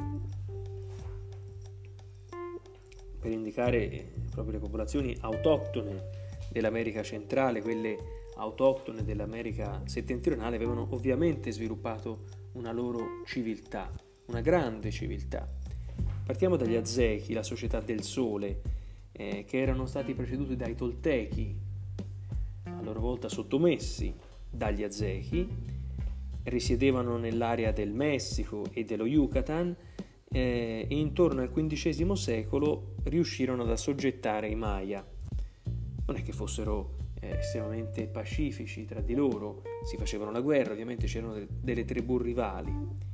per 3.18 3.30
indicare 3.32 4.12
proprio 4.30 4.54
le 4.54 4.60
popolazioni 4.60 5.16
autoctone 5.20 6.10
dell'America 6.50 7.02
centrale, 7.02 7.60
quelle 7.60 7.96
autoctone 8.36 9.04
dell'America 9.04 9.82
settentrionale, 9.86 10.56
avevano 10.56 10.86
ovviamente 10.90 11.50
sviluppato 11.50 12.24
una 12.52 12.70
loro 12.72 13.22
civiltà, 13.24 13.90
una 14.26 14.40
grande 14.40 14.90
civiltà. 14.90 15.48
Partiamo 16.24 16.56
dagli 16.56 16.74
Azechi, 16.74 17.32
la 17.32 17.42
società 17.42 17.80
del 17.80 18.02
sole, 18.02 18.60
eh, 19.12 19.44
che 19.46 19.60
erano 19.60 19.86
stati 19.86 20.14
preceduti 20.14 20.56
dai 20.56 20.74
Toltechi, 20.74 21.56
a 22.64 22.82
loro 22.82 23.00
volta 23.00 23.28
sottomessi 23.28 24.12
dagli 24.50 24.82
Azechi, 24.82 25.48
risiedevano 26.44 27.16
nell'area 27.16 27.72
del 27.72 27.92
Messico 27.92 28.66
e 28.72 28.84
dello 28.84 29.06
Yucatan 29.06 29.74
eh, 30.28 30.86
e 30.88 30.94
intorno 30.98 31.40
al 31.42 31.50
XV 31.50 32.12
secolo 32.12 32.94
riuscirono 33.04 33.62
ad 33.62 33.70
assoggettare 33.70 34.48
i 34.48 34.54
Maya. 34.54 35.04
Non 36.06 36.16
è 36.16 36.22
che 36.22 36.32
fossero 36.32 36.96
eh, 37.20 37.38
estremamente 37.38 38.06
pacifici 38.06 38.84
tra 38.84 39.00
di 39.00 39.14
loro, 39.14 39.62
si 39.84 39.96
facevano 39.96 40.30
la 40.30 40.40
guerra, 40.40 40.72
ovviamente 40.72 41.06
c'erano 41.06 41.34
de- 41.34 41.48
delle 41.48 41.84
tribù 41.84 42.18
rivali. 42.18 43.05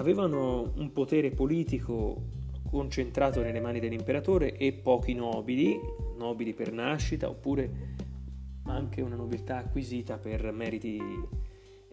Avevano 0.00 0.72
un 0.76 0.92
potere 0.92 1.30
politico 1.30 2.22
concentrato 2.70 3.42
nelle 3.42 3.60
mani 3.60 3.80
dell'imperatore 3.80 4.56
e 4.56 4.72
pochi 4.72 5.12
nobili, 5.12 5.78
nobili 6.16 6.54
per 6.54 6.72
nascita 6.72 7.28
oppure 7.28 7.70
anche 8.64 9.02
una 9.02 9.16
nobiltà 9.16 9.58
acquisita 9.58 10.16
per 10.16 10.52
meriti 10.52 10.98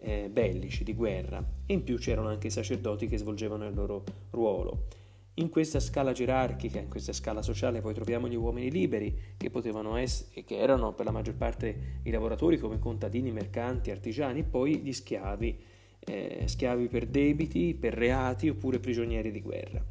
eh, 0.00 0.30
bellici, 0.32 0.84
di 0.84 0.94
guerra, 0.94 1.46
e 1.66 1.74
in 1.74 1.84
più 1.84 1.98
c'erano 1.98 2.28
anche 2.28 2.46
i 2.46 2.50
sacerdoti 2.50 3.06
che 3.08 3.18
svolgevano 3.18 3.66
il 3.66 3.74
loro 3.74 4.02
ruolo. 4.30 4.86
in 5.34 5.50
questa 5.50 5.78
scala 5.78 6.12
gerarchica, 6.12 6.78
in 6.78 6.88
questa 6.88 7.12
scala 7.12 7.42
sociale, 7.42 7.80
poi 7.82 7.92
troviamo 7.92 8.26
gli 8.26 8.36
uomini 8.36 8.70
liberi, 8.70 9.34
che 9.36 9.50
potevano 9.50 9.96
essere, 9.96 10.44
che 10.44 10.56
erano 10.56 10.94
per 10.94 11.04
la 11.04 11.12
maggior 11.12 11.34
parte 11.34 12.00
i 12.04 12.10
lavoratori 12.10 12.56
come 12.56 12.78
contadini, 12.78 13.30
mercanti, 13.32 13.90
artigiani, 13.90 14.40
e 14.40 14.44
poi 14.44 14.78
gli 14.78 14.92
schiavi, 14.92 15.76
eh, 16.00 16.42
schiavi 16.46 16.88
per 16.88 17.06
debiti, 17.06 17.74
per 17.74 17.94
reati 17.94 18.48
oppure 18.48 18.78
prigionieri 18.78 19.30
di 19.30 19.40
guerra. 19.40 19.84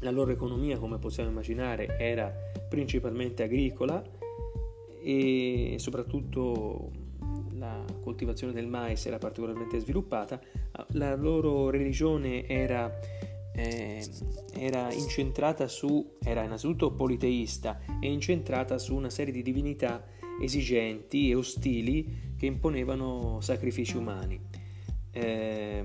La 0.00 0.10
loro 0.10 0.30
economia, 0.30 0.78
come 0.78 0.98
possiamo 0.98 1.30
immaginare, 1.30 1.98
era 1.98 2.32
principalmente 2.68 3.42
agricola 3.42 4.02
e 5.02 5.76
soprattutto 5.78 6.90
la 7.54 7.82
coltivazione 8.02 8.52
del 8.52 8.66
mais 8.66 9.06
era 9.06 9.18
particolarmente 9.18 9.78
sviluppata. 9.78 10.40
La 10.88 11.14
loro 11.14 11.70
religione 11.70 12.46
era 12.46 12.92
eh, 13.56 14.06
era 14.52 14.92
incentrata 14.92 15.66
su, 15.66 16.16
era 16.22 16.42
innanzitutto 16.42 16.92
politeista 16.92 17.80
e 18.00 18.12
incentrata 18.12 18.78
su 18.78 18.94
una 18.94 19.10
serie 19.10 19.32
di 19.32 19.42
divinità 19.42 20.04
esigenti 20.40 21.30
e 21.30 21.34
ostili 21.34 22.34
che 22.36 22.46
imponevano 22.46 23.40
sacrifici 23.40 23.96
umani. 23.96 24.40
Eh, 25.10 25.84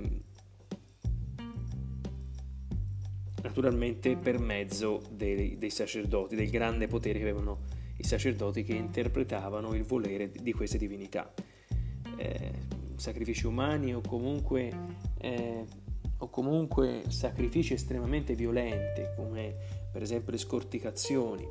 naturalmente 3.42 4.16
per 4.16 4.38
mezzo 4.38 5.02
dei, 5.10 5.58
dei, 5.58 5.70
sacerdoti, 5.70 6.36
del 6.36 6.50
grande 6.50 6.86
potere 6.86 7.18
che 7.18 7.24
avevano 7.24 7.60
i 7.96 8.04
sacerdoti 8.04 8.62
che 8.62 8.74
interpretavano 8.74 9.74
il 9.74 9.82
volere 9.82 10.30
di 10.30 10.52
queste 10.52 10.78
divinità. 10.78 11.32
Eh, 12.16 12.52
sacrifici 12.96 13.46
umani 13.46 13.94
o 13.94 14.00
comunque 14.00 14.70
eh, 15.18 15.64
o 16.22 16.30
comunque 16.30 17.02
sacrifici 17.08 17.74
estremamente 17.74 18.34
violenti, 18.34 19.02
come 19.16 19.54
per 19.90 20.02
esempio 20.02 20.30
le 20.30 20.38
scorticazioni, 20.38 21.44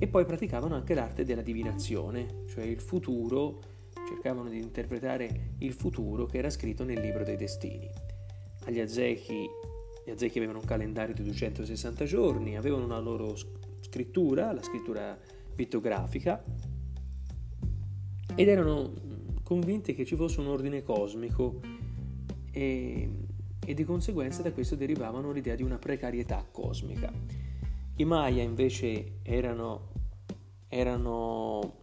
e 0.00 0.08
poi 0.08 0.24
praticavano 0.24 0.74
anche 0.74 0.94
l'arte 0.94 1.24
della 1.24 1.42
divinazione, 1.42 2.44
cioè 2.48 2.64
il 2.64 2.80
futuro, 2.80 3.60
cercavano 4.08 4.48
di 4.48 4.58
interpretare 4.58 5.52
il 5.58 5.74
futuro 5.74 6.24
che 6.24 6.38
era 6.38 6.48
scritto 6.48 6.84
nel 6.84 7.00
libro 7.00 7.22
dei 7.22 7.36
destini. 7.36 7.86
Agli 8.64 8.80
Aztechi, 8.80 9.46
gli 10.04 10.10
Aztechi 10.10 10.38
avevano 10.38 10.60
un 10.60 10.64
calendario 10.64 11.14
di 11.14 11.22
260 11.22 12.04
giorni, 12.06 12.56
avevano 12.56 12.84
una 12.86 12.98
loro 12.98 13.36
scrittura, 13.80 14.52
la 14.52 14.62
scrittura 14.62 15.18
pittografica, 15.54 16.42
ed 18.34 18.48
erano 18.48 18.92
convinti 19.42 19.94
che 19.94 20.06
ci 20.06 20.16
fosse 20.16 20.40
un 20.40 20.46
ordine 20.46 20.82
cosmico 20.82 21.60
e 22.50 23.28
e 23.70 23.74
di 23.74 23.84
conseguenza 23.84 24.42
da 24.42 24.52
questo 24.52 24.74
derivavano 24.74 25.30
l'idea 25.30 25.54
di 25.54 25.62
una 25.62 25.78
precarietà 25.78 26.44
cosmica. 26.50 27.12
I 27.96 28.04
Maya 28.04 28.42
invece 28.42 29.18
erano, 29.22 29.92
erano 30.68 31.78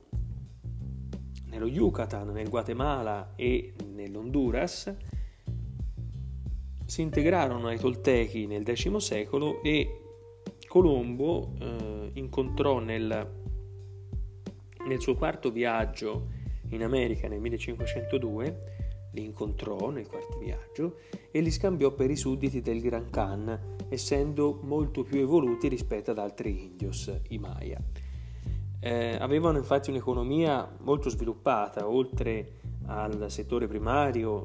nello 1.45 1.67
Yucatan, 1.67 2.29
nel 2.29 2.49
Guatemala 2.49 3.33
e 3.35 3.73
nell'Honduras, 3.85 4.95
si 6.85 7.01
integrarono 7.01 7.67
ai 7.67 7.77
Toltechi 7.77 8.47
nel 8.47 8.63
X 8.65 8.95
secolo 8.97 9.61
e 9.61 10.01
Colombo 10.67 11.53
eh, 11.59 12.11
incontrò 12.13 12.79
nel, 12.79 13.29
nel 14.87 15.01
suo 15.01 15.15
quarto 15.15 15.51
viaggio 15.51 16.29
in 16.69 16.83
America 16.83 17.27
nel 17.27 17.39
1502 17.39 18.75
li 19.11 19.23
incontrò 19.23 19.89
nel 19.89 20.07
quarto 20.07 20.37
viaggio 20.37 20.99
e 21.31 21.39
li 21.41 21.51
scambiò 21.51 21.91
per 21.91 22.11
i 22.11 22.15
sudditi 22.15 22.61
del 22.61 22.81
Gran 22.81 23.09
Khan, 23.09 23.75
essendo 23.89 24.59
molto 24.63 25.03
più 25.03 25.19
evoluti 25.19 25.67
rispetto 25.67 26.11
ad 26.11 26.19
altri 26.19 26.65
indios, 26.65 27.11
i 27.29 27.37
Maya. 27.37 27.79
Eh, 28.79 29.17
avevano 29.19 29.57
infatti 29.57 29.89
un'economia 29.89 30.77
molto 30.79 31.09
sviluppata, 31.09 31.87
oltre 31.87 32.53
al 32.85 33.25
settore 33.29 33.67
primario 33.67 34.43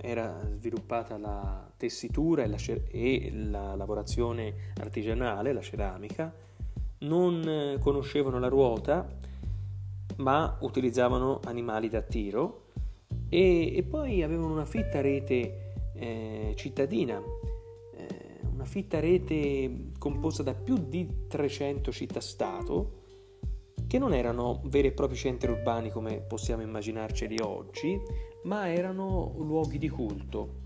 era 0.00 0.40
sviluppata 0.56 1.18
la 1.18 1.70
tessitura 1.76 2.42
e 2.42 2.48
la, 2.48 2.56
e 2.90 3.32
la 3.32 3.74
lavorazione 3.74 4.72
artigianale, 4.80 5.52
la 5.52 5.60
ceramica, 5.60 6.34
non 7.00 7.78
conoscevano 7.80 8.38
la 8.38 8.48
ruota, 8.48 9.06
ma 10.16 10.56
utilizzavano 10.60 11.40
animali 11.44 11.88
da 11.88 12.00
tiro 12.02 12.68
e, 13.28 13.76
e 13.76 13.82
poi 13.82 14.22
avevano 14.22 14.52
una 14.52 14.64
fitta 14.64 15.00
rete 15.00 15.72
eh, 15.94 16.52
cittadina, 16.56 17.18
eh, 17.18 17.53
una 18.64 18.72
fitta 18.72 18.98
rete 18.98 19.90
composta 19.98 20.42
da 20.42 20.54
più 20.54 20.78
di 20.88 21.26
300 21.28 21.92
città-stato 21.92 23.02
che 23.86 23.98
non 23.98 24.14
erano 24.14 24.62
veri 24.64 24.88
e 24.88 24.92
propri 24.92 25.16
centri 25.16 25.50
urbani 25.52 25.90
come 25.90 26.20
possiamo 26.20 26.62
immaginarceli 26.62 27.38
oggi, 27.40 28.00
ma 28.44 28.72
erano 28.72 29.34
luoghi 29.36 29.76
di 29.76 29.90
culto 29.90 30.62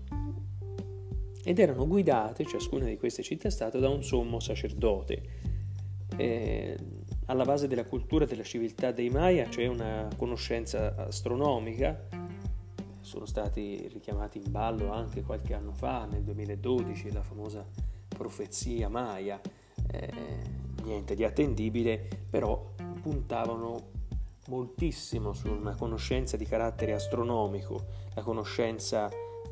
ed 1.43 1.59
erano 1.59 1.87
guidate, 1.87 2.45
ciascuna 2.45 2.85
di 2.85 2.97
queste 2.97 3.21
città-stato, 3.21 3.79
da 3.79 3.89
un 3.89 4.01
sommo 4.01 4.39
sacerdote. 4.39 5.21
Eh, 6.15 6.77
alla 7.25 7.43
base 7.43 7.67
della 7.67 7.85
cultura 7.85 8.25
della 8.25 8.43
civiltà 8.43 8.91
dei 8.91 9.09
Maya 9.09 9.45
c'è 9.47 9.67
una 9.67 10.07
conoscenza 10.15 10.95
astronomica, 10.95 12.07
sono 13.01 13.25
stati 13.25 13.87
richiamati 13.91 14.37
in 14.37 14.51
ballo 14.51 14.91
anche 14.91 15.21
qualche 15.23 15.53
anno 15.53 15.73
fa, 15.73 16.05
nel 16.05 16.23
2012, 16.23 17.11
la 17.11 17.23
famosa 17.23 17.88
profezia 18.19 18.89
Maya, 18.89 19.39
eh, 19.91 20.11
niente 20.83 21.15
di 21.15 21.23
attendibile, 21.23 22.05
però 22.29 22.73
puntavano 23.01 23.97
moltissimo 24.49 25.31
su 25.31 25.47
una 25.47 25.73
conoscenza 25.75 26.35
di 26.35 26.45
carattere 26.45 26.93
astronomico, 26.93 27.85
la 28.15 28.21
conoscenza 28.21 29.09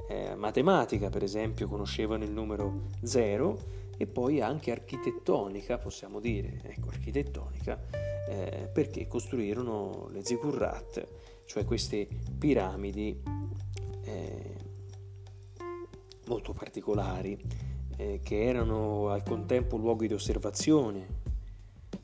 eh, 0.10 0.36
matematica, 0.36 1.10
per 1.10 1.24
esempio, 1.24 1.70
conoscevano 1.70 2.26
il 2.26 2.32
numero 2.32 2.90
0 3.04 3.86
e 3.96 4.06
poi 4.06 4.42
anche 4.42 4.72
architettonica, 4.72 5.78
possiamo 5.78 6.20
dire, 6.20 6.60
ecco, 6.64 6.90
architettonica, 6.90 7.80
eh, 8.28 8.70
perché 8.74 9.08
costruirono 9.08 10.10
le 10.12 10.26
ziggurat, 10.26 11.08
cioè 11.46 11.64
queste 11.64 12.06
piramidi 12.38 13.22
eh, 14.04 14.56
molto 16.26 16.52
particolari 16.52 17.67
eh, 17.98 18.20
che 18.24 18.44
erano 18.44 19.10
al 19.10 19.24
contempo 19.24 19.78
luoghi 19.78 20.08
di 20.08 20.14
osservazione 20.14 21.26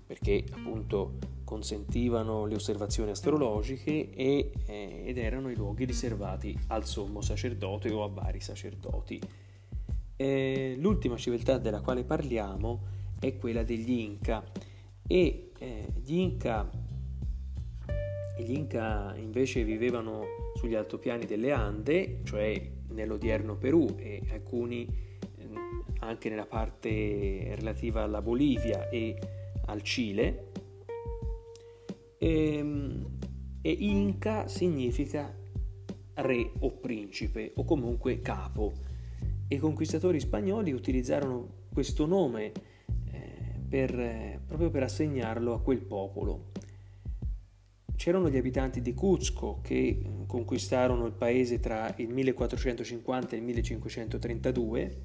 perché 0.05 0.43
appunto 0.51 1.17
consentivano 1.43 2.45
le 2.45 2.55
osservazioni 2.55 3.11
astrologiche 3.11 4.09
e, 4.11 4.51
eh, 4.65 5.03
ed 5.05 5.17
erano 5.17 5.49
i 5.49 5.55
luoghi 5.55 5.85
riservati 5.85 6.57
al 6.67 6.85
sommo 6.85 7.21
sacerdote 7.21 7.91
o 7.91 8.03
a 8.03 8.07
vari 8.07 8.39
sacerdoti. 8.39 9.19
Eh, 10.15 10.75
l'ultima 10.77 11.17
civiltà 11.17 11.57
della 11.57 11.81
quale 11.81 12.03
parliamo 12.03 12.81
è 13.19 13.35
quella 13.37 13.63
degli 13.63 13.91
Inca 13.91 14.43
e 15.07 15.51
eh, 15.57 15.87
gli 16.03 16.15
Inca 16.15 16.69
gli 18.37 18.51
Inca 18.51 19.13
invece 19.15 19.63
vivevano 19.63 20.25
sugli 20.55 20.75
altopiani 20.75 21.25
delle 21.25 21.51
Ande, 21.51 22.21
cioè 22.23 22.69
nell'odierno 22.89 23.55
Perù 23.55 23.95
e 23.97 24.21
alcuni 24.31 24.87
anche 25.99 26.29
nella 26.29 26.45
parte 26.45 27.55
relativa 27.55 28.03
alla 28.03 28.21
Bolivia 28.21 28.89
e 28.89 29.17
al 29.65 29.81
Cile. 29.81 30.51
E, 32.17 32.57
ehm, 32.57 33.07
e 33.61 33.71
Inca 33.71 34.47
significa 34.47 35.33
re 36.15 36.51
o 36.59 36.71
principe 36.71 37.53
o 37.55 37.63
comunque 37.63 38.21
capo. 38.21 38.73
I 39.47 39.57
conquistatori 39.57 40.19
spagnoli 40.19 40.71
utilizzarono 40.71 41.61
questo 41.71 42.05
nome 42.05 42.51
eh, 43.11 43.59
per, 43.67 44.39
proprio 44.45 44.69
per 44.69 44.83
assegnarlo 44.83 45.53
a 45.53 45.61
quel 45.61 45.79
popolo. 45.79 46.51
C'erano 47.95 48.29
gli 48.29 48.37
abitanti 48.37 48.81
di 48.81 48.93
Cuzco 48.93 49.59
che 49.61 50.01
mm, 50.05 50.23
conquistarono 50.25 51.05
il 51.05 51.13
paese 51.13 51.59
tra 51.59 51.93
il 51.97 52.09
1450 52.09 53.35
e 53.35 53.37
il 53.37 53.43
1532 53.43 55.01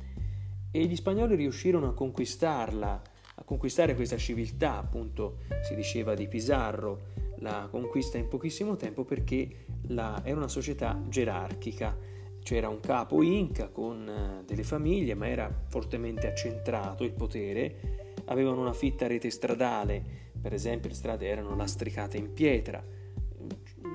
e 0.71 0.85
gli 0.85 0.97
spagnoli 0.97 1.35
riuscirono 1.35 1.89
a 1.89 1.95
conquistarla, 1.95 3.03
a 3.37 3.43
conquistare 3.45 3.95
questa 3.95 4.17
civiltà, 4.17 4.79
appunto 4.79 5.39
si 5.63 5.75
diceva 5.75 6.15
di 6.15 6.29
Pizarro, 6.29 7.17
la 7.39 7.69
conquista 7.71 8.19
in 8.19 8.29
pochissimo 8.29 8.77
tempo 8.77 9.05
perché 9.05 9.67
la, 9.89 10.21
era 10.25 10.37
una 10.37 10.49
società 10.49 11.01
gerarchica, 11.09 11.97
c'era 12.43 12.69
un 12.69 12.81
capo 12.81 13.23
inca 13.23 13.69
con 13.69 14.09
eh, 14.09 14.45
delle 14.45 14.63
famiglie 14.63 15.15
ma 15.15 15.29
era 15.29 15.53
fortemente 15.69 16.27
accentrato 16.27 17.05
il 17.05 17.13
potere, 17.13 18.15
avevano 18.27 18.61
una 18.61 18.73
fitta 18.73 19.07
rete 19.07 19.31
stradale. 19.31 20.27
Per 20.41 20.53
esempio 20.53 20.89
le 20.89 20.95
strade 20.95 21.27
erano 21.27 21.57
lastricate 21.57 22.17
in 22.17 22.33
pietra, 22.33 22.83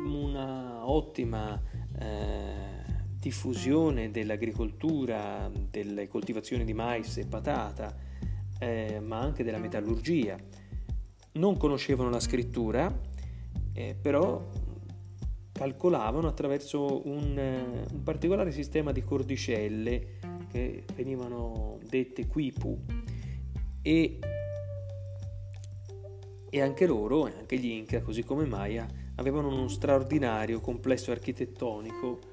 una 0.06 0.88
ottima 0.90 1.62
eh, 1.98 2.73
diffusione 3.24 4.12
dell'agricoltura, 4.12 5.50
delle 5.72 6.10
coltivazioni 6.10 6.66
di 6.66 6.74
mais 6.74 7.16
e 7.16 7.26
patata, 7.26 7.96
eh, 8.60 9.00
ma 9.00 9.20
anche 9.20 9.46
della 9.46 9.60
metallurgia. 9.60 10.38
Non 11.36 11.56
conoscevano 11.56 12.10
la 12.10 12.20
scrittura, 12.20 12.94
eh, 13.72 13.96
però 14.00 14.46
calcolavano 15.54 16.28
attraverso 16.28 17.08
un, 17.08 17.38
un, 17.90 18.04
particolare 18.04 18.52
sistema 18.52 18.92
di 18.92 19.02
cordicelle 19.02 20.20
che 20.52 20.84
venivano 20.94 21.80
dette 21.88 22.28
quipu 22.28 22.78
e, 23.82 24.20
e 26.50 26.62
anche 26.62 26.86
loro, 26.86 27.24
anche 27.24 27.58
gli 27.58 27.68
Inca, 27.68 28.02
così 28.02 28.24
come 28.24 28.46
Maya, 28.46 28.86
avevano 29.16 29.48
uno 29.48 29.70
straordinario 29.70 30.60
complesso 30.60 31.12
architettonico 31.12 32.32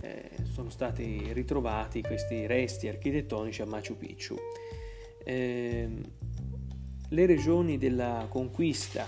eh, 0.00 0.30
sono 0.50 0.70
stati 0.70 1.32
ritrovati 1.32 2.02
questi 2.02 2.46
resti 2.46 2.88
architettonici 2.88 3.62
a 3.62 3.66
Machu 3.66 3.96
Picchu. 3.96 4.36
Eh, 5.24 5.88
le 7.10 7.26
regioni 7.26 7.78
della 7.78 8.26
conquista, 8.28 9.06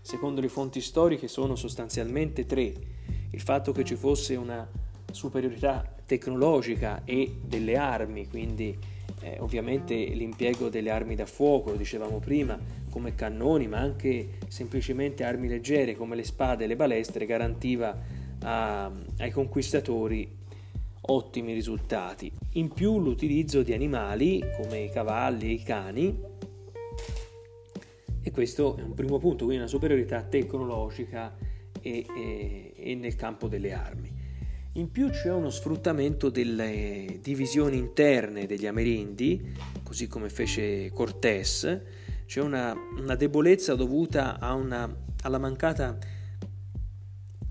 secondo 0.00 0.40
le 0.40 0.48
fonti 0.48 0.80
storiche, 0.80 1.28
sono 1.28 1.54
sostanzialmente 1.54 2.44
tre. 2.44 2.72
Il 3.30 3.40
fatto 3.40 3.72
che 3.72 3.84
ci 3.84 3.94
fosse 3.94 4.34
una 4.36 4.68
superiorità 5.12 5.94
tecnologica 6.04 7.02
e 7.04 7.36
delle 7.44 7.76
armi, 7.76 8.28
quindi 8.28 8.76
eh, 9.20 9.36
ovviamente 9.40 9.94
l'impiego 9.94 10.68
delle 10.68 10.90
armi 10.90 11.14
da 11.14 11.26
fuoco, 11.26 11.70
lo 11.70 11.76
dicevamo 11.76 12.18
prima, 12.18 12.58
come 12.90 13.14
cannoni, 13.14 13.66
ma 13.68 13.78
anche 13.78 14.38
semplicemente 14.48 15.24
armi 15.24 15.48
leggere 15.48 15.96
come 15.96 16.16
le 16.16 16.24
spade 16.24 16.64
e 16.64 16.66
le 16.66 16.76
balestre, 16.76 17.26
garantiva 17.26 17.96
a, 18.40 18.90
ai 19.18 19.30
conquistatori 19.30 20.34
ottimi 21.08 21.52
risultati. 21.52 22.30
In 22.52 22.72
più 22.72 23.00
l'utilizzo 23.00 23.62
di 23.62 23.72
animali 23.72 24.42
come 24.56 24.80
i 24.80 24.90
cavalli 24.90 25.48
e 25.48 25.52
i 25.52 25.62
cani 25.62 26.18
e 28.22 28.30
questo 28.32 28.76
è 28.76 28.82
un 28.82 28.94
primo 28.94 29.18
punto, 29.18 29.44
quindi 29.44 29.58
una 29.58 29.68
superiorità 29.68 30.22
tecnologica 30.22 31.36
e, 31.80 32.04
e, 32.16 32.72
e 32.76 32.94
nel 32.96 33.14
campo 33.14 33.46
delle 33.46 33.72
armi. 33.72 34.12
In 34.72 34.90
più 34.90 35.10
c'è 35.10 35.32
uno 35.32 35.48
sfruttamento 35.48 36.28
delle 36.28 37.20
divisioni 37.22 37.78
interne 37.78 38.46
degli 38.46 38.66
amerindi, 38.66 39.54
così 39.82 40.08
come 40.08 40.28
fece 40.28 40.90
Cortés, 40.90 41.80
c'è 42.26 42.40
una, 42.40 42.74
una 42.98 43.14
debolezza 43.14 43.76
dovuta 43.76 44.38
una, 44.40 44.92
alla 45.22 45.38
mancata 45.38 45.96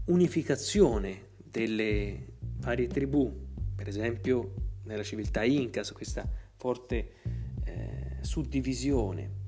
unificazione 0.05 1.29
delle 1.37 2.33
varie 2.57 2.87
tribù, 2.87 3.33
per 3.75 3.87
esempio 3.87 4.53
nella 4.83 5.03
civiltà 5.03 5.43
Incas, 5.43 5.91
questa 5.91 6.27
forte 6.55 7.11
eh, 7.63 8.17
suddivisione. 8.21 9.43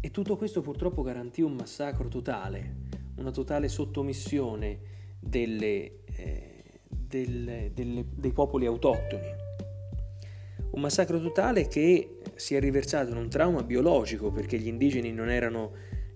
E 0.00 0.10
tutto 0.10 0.36
questo 0.36 0.60
purtroppo 0.60 1.02
garantì 1.02 1.42
un 1.42 1.54
massacro 1.54 2.08
totale, 2.08 2.88
una 3.16 3.30
totale 3.30 3.68
sottomissione 3.68 4.78
delle, 5.18 6.04
eh, 6.06 6.80
delle, 6.88 7.70
delle, 7.74 8.06
dei 8.14 8.32
popoli 8.32 8.66
autoctoni. 8.66 9.48
Un 10.70 10.80
massacro 10.80 11.20
totale 11.20 11.66
che 11.66 12.18
si 12.36 12.54
è 12.54 12.60
riversato 12.60 13.10
in 13.10 13.16
un 13.16 13.28
trauma 13.28 13.62
biologico 13.62 14.30
perché 14.30 14.58
gli 14.58 14.68
indigeni 14.68 15.12
non 15.12 15.28
erano 15.28 15.72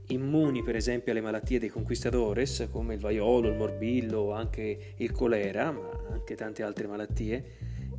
immuni 0.09 0.63
per 0.63 0.77
esempio 0.77 1.13
alle 1.13 1.21
malattie 1.21 1.59
dei 1.59 1.69
conquistadores 1.69 2.69
come 2.71 2.95
il 2.95 3.01
vaiolo, 3.01 3.49
il 3.49 3.57
morbillo 3.57 4.19
o 4.21 4.33
anche 4.33 4.95
il 4.97 5.13
colera, 5.13 5.71
ma 5.71 5.91
anche 6.11 6.35
tante 6.35 6.63
altre 6.63 6.87
malattie, 6.87 7.45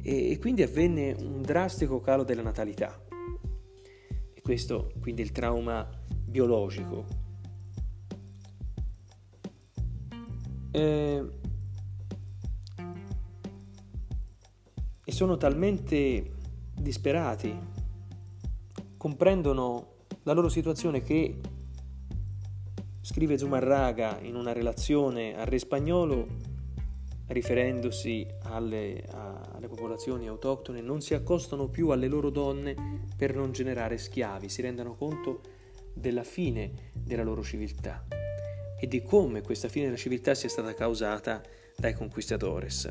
e, 0.02 0.38
quindi 0.40 0.62
avvenne 0.62 1.16
un 1.20 1.42
drastico 1.42 2.00
calo 2.00 2.24
della 2.24 2.44
natalità. 2.44 3.04
E 4.34 4.42
questo 4.42 4.92
quindi 5.02 5.22
il 5.22 5.32
trauma 5.32 5.90
biologico. 6.26 7.24
Eh, 10.72 11.24
e 15.08 15.12
sono 15.12 15.38
talmente 15.38 16.32
disperati, 16.74 17.56
comprendono 18.98 19.94
la 20.24 20.34
loro 20.34 20.50
situazione 20.50 21.02
che 21.02 21.40
Scrive 23.06 23.38
Zumarraga 23.38 24.18
in 24.24 24.34
una 24.34 24.52
relazione 24.52 25.38
al 25.38 25.46
re 25.46 25.60
spagnolo, 25.60 26.26
riferendosi 27.28 28.26
alle, 28.46 29.04
a, 29.12 29.52
alle 29.54 29.68
popolazioni 29.68 30.28
autoctone, 30.28 30.82
non 30.82 31.02
si 31.02 31.14
accostano 31.14 31.68
più 31.68 31.90
alle 31.90 32.08
loro 32.08 32.32
donne 32.32 32.74
per 33.16 33.36
non 33.36 33.52
generare 33.52 34.00
schiavi, 34.00 34.50
si 34.50 34.64
rendano 34.64 34.96
conto 34.96 35.42
della 35.94 36.24
fine 36.24 36.72
della 36.94 37.22
loro 37.22 37.44
civiltà 37.44 38.08
e 38.76 38.88
di 38.88 39.04
come 39.04 39.42
questa 39.42 39.68
fine 39.68 39.86
della 39.86 39.98
civiltà 39.98 40.34
sia 40.34 40.50
stata 40.50 40.74
causata 40.74 41.44
dai 41.78 41.94
conquistadores. 41.94 42.90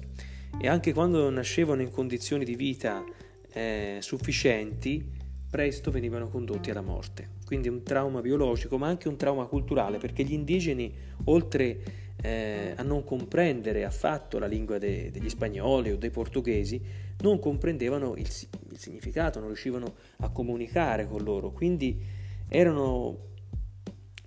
E 0.60 0.68
anche 0.68 0.92
quando 0.92 1.28
nascevano 1.28 1.82
in 1.82 1.90
condizioni 1.90 2.44
di 2.44 2.54
vita 2.54 3.04
eh, 3.52 3.98
sufficienti, 4.00 5.23
presto 5.54 5.92
venivano 5.92 6.26
condotti 6.26 6.72
alla 6.72 6.80
morte. 6.80 7.28
Quindi 7.46 7.68
un 7.68 7.84
trauma 7.84 8.20
biologico, 8.20 8.76
ma 8.76 8.88
anche 8.88 9.06
un 9.06 9.14
trauma 9.14 9.46
culturale, 9.46 9.98
perché 9.98 10.24
gli 10.24 10.32
indigeni, 10.32 10.92
oltre 11.26 11.78
eh, 12.20 12.72
a 12.74 12.82
non 12.82 13.04
comprendere 13.04 13.84
affatto 13.84 14.40
la 14.40 14.48
lingua 14.48 14.78
de- 14.78 15.12
degli 15.12 15.28
spagnoli 15.28 15.92
o 15.92 15.96
dei 15.96 16.10
portoghesi, 16.10 16.82
non 17.20 17.38
comprendevano 17.38 18.16
il, 18.16 18.26
il 18.70 18.78
significato, 18.78 19.38
non 19.38 19.46
riuscivano 19.46 19.94
a 20.16 20.30
comunicare 20.30 21.06
con 21.06 21.22
loro. 21.22 21.52
Quindi 21.52 22.02
erano, 22.48 23.18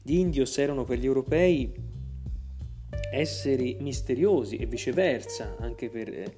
gli 0.01 0.15
indios 0.15 0.57
erano 0.57 0.85
per 0.85 0.97
gli 0.97 1.05
europei 1.05 1.73
esseri 3.11 3.75
misteriosi 3.81 4.55
e 4.55 4.65
viceversa, 4.65 5.57
anche, 5.59 5.89
per, 5.89 6.07
eh, 6.07 6.35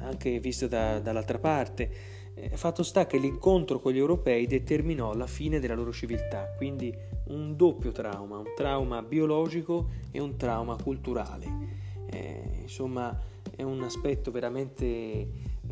anche 0.00 0.38
visto 0.38 0.66
da, 0.66 0.98
dall'altra 0.98 1.38
parte 1.38 1.90
eh, 1.90 2.19
fatto 2.54 2.82
sta 2.82 3.06
che 3.06 3.18
l'incontro 3.18 3.80
con 3.80 3.92
gli 3.92 3.98
europei 3.98 4.46
determinò 4.46 5.14
la 5.14 5.26
fine 5.26 5.60
della 5.60 5.74
loro 5.74 5.92
civiltà, 5.92 6.54
quindi 6.56 6.94
un 7.28 7.56
doppio 7.56 7.92
trauma, 7.92 8.38
un 8.38 8.52
trauma 8.54 9.02
biologico 9.02 9.88
e 10.10 10.20
un 10.20 10.36
trauma 10.36 10.76
culturale. 10.76 11.78
Eh, 12.10 12.60
insomma, 12.62 13.18
è 13.54 13.62
un 13.62 13.82
aspetto 13.82 14.30
veramente 14.30 14.86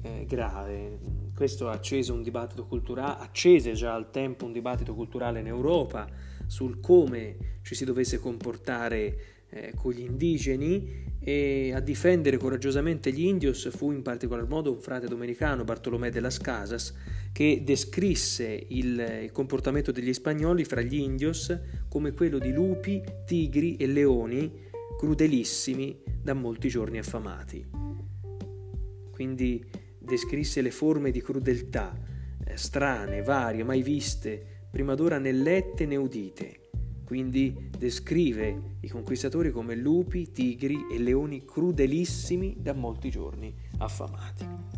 eh, 0.03 0.25
grave. 0.27 0.99
Questo 1.35 1.69
ha 1.69 1.73
acceso 1.73 2.13
un 2.13 2.23
dibattito 2.23 2.67
culturale, 2.67 3.23
accese 3.23 3.73
già 3.73 3.95
al 3.95 4.11
tempo 4.11 4.45
un 4.45 4.53
dibattito 4.53 4.95
culturale 4.95 5.41
in 5.41 5.47
Europa 5.47 6.09
sul 6.47 6.81
come 6.81 7.59
ci 7.63 7.75
si 7.75 7.85
dovesse 7.85 8.19
comportare 8.19 9.38
eh, 9.51 9.73
con 9.75 9.93
gli 9.93 10.01
indigeni 10.01 11.07
e 11.21 11.73
a 11.75 11.81
difendere 11.81 12.37
coraggiosamente 12.37 13.13
gli 13.13 13.27
indios 13.27 13.69
fu 13.71 13.91
in 13.93 14.03
particolar 14.03 14.47
modo 14.47 14.73
un 14.73 14.81
frate 14.81 15.09
domenicano, 15.09 15.65
Bartolomé 15.65 16.11
de 16.11 16.21
las 16.21 16.39
Casas, 16.39 16.95
che 17.33 17.63
descrisse 17.65 18.67
il, 18.69 19.29
comportamento 19.33 19.93
degli 19.93 20.13
spagnoli 20.13 20.65
fra 20.65 20.81
gli 20.81 20.97
indios 20.97 21.57
come 21.89 22.13
quello 22.13 22.39
di 22.39 22.53
lupi, 22.53 23.03
tigri 23.27 23.77
e 23.77 23.87
leoni 23.87 24.67
crudelissimi 24.97 26.01
da 26.23 26.35
molti 26.35 26.69
giorni 26.69 26.99
affamati. 26.99 27.67
Quindi 29.11 29.65
descrisse 29.99 30.63
le 30.63 30.71
forme 30.71 31.11
di 31.11 31.21
crudeltà 31.21 31.95
eh, 32.45 32.57
strane, 32.57 33.23
varie, 33.23 33.65
mai 33.65 33.83
viste, 33.83 34.67
prima 34.71 34.95
d'ora 34.95 35.19
né 35.19 35.33
lette 35.33 35.87
né 35.87 35.97
udite 35.97 36.58
quindi 37.09 37.71
descrive 37.79 38.75
i 38.81 38.89
conquistatori 38.91 39.51
come 39.51 39.75
lupi, 39.75 40.31
tigri 40.31 40.89
e 40.93 40.99
leoni 40.99 41.43
crudelissimi 41.43 42.57
da 42.61 42.75
molti 42.75 43.09
giorni 43.09 43.51
affamati. 43.79 44.78